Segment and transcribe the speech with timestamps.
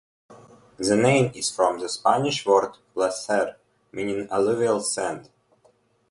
[0.77, 3.57] The name is from the Spanish word "placer",
[3.91, 5.29] meaning "alluvial sand".